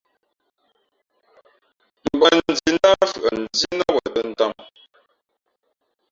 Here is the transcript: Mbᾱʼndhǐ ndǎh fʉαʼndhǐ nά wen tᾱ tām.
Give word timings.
Mbᾱʼndhǐ 2.15 2.69
ndǎh 2.73 3.01
fʉαʼndhǐ 3.11 3.65
nά 3.77 3.85
wen 3.95 4.11
tᾱ 4.15 4.23
tām. 4.37 4.53